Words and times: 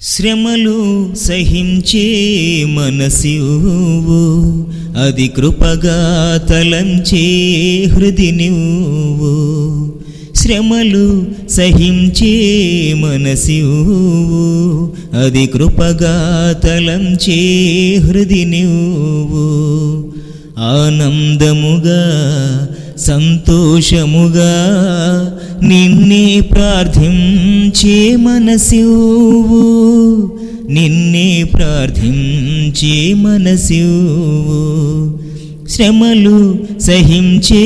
శ్రమలు 0.00 0.78
సహించే 1.16 2.04
మనసివు 2.68 4.18
అది 4.96 5.26
కృపగా 5.28 5.96
తలంచే 6.48 7.24
హృది 7.92 8.30
నువ్వు 8.32 9.32
శ్రమలు 10.34 11.06
సహించే 11.48 12.32
మనసివు 13.00 13.80
అది 15.16 15.44
కృపగా 15.46 16.14
తలంచే 16.64 17.40
హృది 18.06 18.44
నువ్వు 18.44 19.46
ఆనందముగా 20.72 22.02
సంతోషముగా 22.98 24.52
నిన్నే 25.62 26.24
ప్రార్థించే 26.50 27.96
మనసివు 28.16 29.62
నిన్నే 30.68 31.28
ప్రార్థించే 31.52 32.94
మనసివు 33.24 34.60
శ్రమలు 35.68 36.38
సహించే 36.78 37.62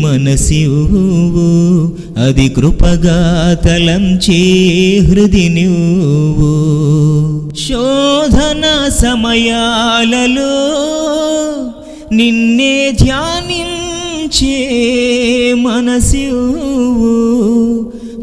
మనసివు 0.00 1.02
అది 2.18 2.46
కృపగా 2.48 3.18
తలంచే 3.64 4.42
హృది 5.08 5.46
నువ్వు 5.48 6.52
శోధన 7.66 8.64
సమయాలలో 8.96 10.52
నిన్నే 12.12 12.74
ధ్యానించే 14.36 15.52
మనసివు 15.56 16.42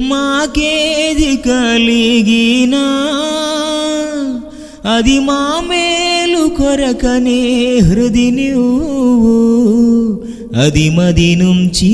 మాకేది 0.10 1.32
కలిగినా? 1.46 2.84
అది 4.86 5.18
మా 5.20 5.42
మేలు 5.70 6.44
కొరకనే 6.58 7.40
హృది 7.80 8.28
నువ్వు 8.32 9.36
అది 10.56 10.86
మది 10.90 11.30
నుంచి 11.36 11.92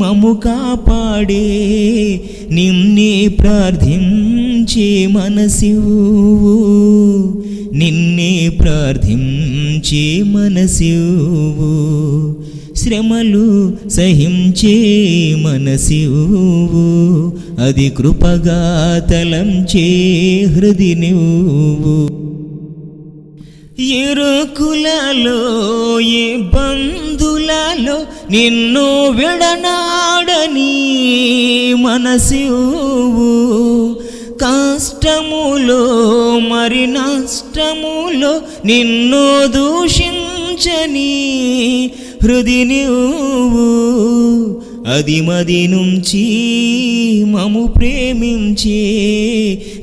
మము 0.00 0.32
కాపాడే 0.44 1.44
నిన్నే 2.50 3.12
ప్రార్థించే 3.40 4.88
మనసివు 5.06 5.98
నిన్నే 7.74 8.32
ప్రార్థించే 8.60 10.04
మనసివు 10.32 11.70
శ్రమలు 12.84 13.46
సహించే 13.88 14.74
మనసివు 15.42 16.24
అది 17.58 17.86
కృపగా 17.90 18.58
తలంచే 19.10 19.86
హృది 20.54 20.90
నువ్వు 20.94 21.94
ఇరుకులలో 23.94 25.38
ఇబ్బందులలో 26.24 27.96
నిన్ను 28.30 28.86
విడనాడని 29.10 30.72
మనసివు 31.82 33.30
కష్టములో 34.44 35.82
మరి 36.50 36.84
నష్టములో 36.92 38.32
నిన్ను 38.66 39.24
దూషించని 39.54 41.12
హృది 42.24 42.60
నువ్వు 42.64 43.64
అది 44.88 45.16
మది 45.20 45.58
నుంచి 45.66 46.22
మము 47.32 47.62
ప్రేమించే 47.66 48.80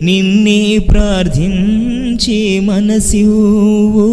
నిన్నే 0.04 0.62
ప్రార్థించే 0.90 2.40
మనసివు 2.68 4.08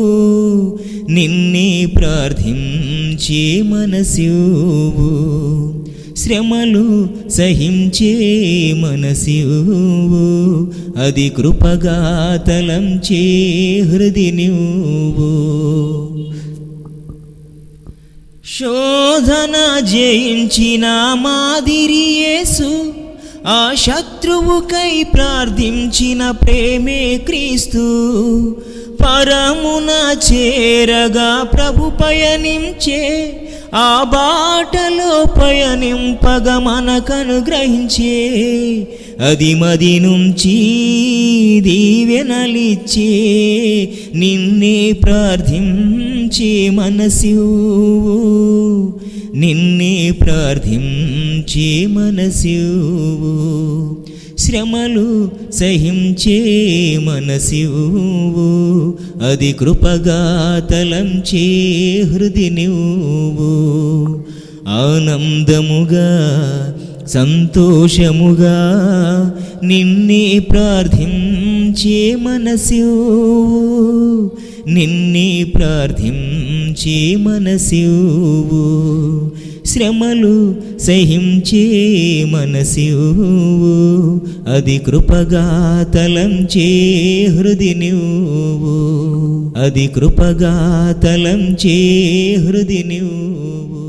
నిన్నే 1.08 1.68
ప్రార్థించే 1.96 3.42
మనసివు 3.70 5.08
శ్రమలు 6.16 6.86
సహించే 7.30 8.12
మనసివు 8.78 10.24
అది 10.98 11.28
కృపగా 11.30 11.98
తలంచే 12.48 13.24
హృది 13.90 14.28
నువ్వు 14.32 15.30
శోధన 18.56 19.80
జయించిన 19.80 20.86
మాదిరి 21.14 22.06
యేసు 22.18 22.92
ఆ 23.46 23.72
శత్రువుకై 23.74 25.02
ప్రార్థించిన 25.02 26.30
ప్రేమే 26.30 27.18
క్రీస్తు. 27.18 27.84
పరమున 29.02 29.90
చేరగా 30.32 31.42
ప్రభు 31.44 31.90
పయనించే 31.90 33.02
ఆ 33.74 34.04
బాటలో 34.04 35.24
పయనింపగ 35.40 36.58
మనకనుగ్రహించే 36.58 38.16
అదిమది 39.20 39.98
నుంచి 40.00 40.56
దీవెనలిచ్చే 41.60 43.08
నిన్నే 44.14 44.92
ప్రార్థించే 44.92 46.70
మనసివు. 46.70 47.68
నిన్నే 49.34 50.10
ప్రార్థించే 50.10 51.86
మనసివు. 51.86 52.78
శ్రమలు 54.38 55.30
సహించే 55.52 56.98
మనసివు. 56.98 58.88
అది 59.24 59.52
కృపగా 59.52 60.62
తలంచే 60.70 62.02
హృది 62.02 62.50
నువ్వు 62.50 64.18
ఆనందముగా 64.68 66.08
సంతోషముగా 67.08 68.58
నిన్నే 69.64 70.38
ప్రార్థించే 70.38 72.16
మనసు. 72.16 73.10
నిన్నే 74.68 75.44
ప్రార్థించే 75.56 77.16
మనసు. 77.16 78.12
శ్రమలు 79.66 80.54
సహించే 80.80 82.24
మనసు. 82.24 83.18
అది 84.54 84.78
కృపగా 84.78 85.86
తలంచే 85.94 87.26
హృది 87.30 87.74
నువ్వు 87.74 88.78
అది 89.64 89.86
కృపగా 89.86 90.94
తలంచే 91.02 91.76
హృది 92.40 92.84
నువ్వు 92.86 93.87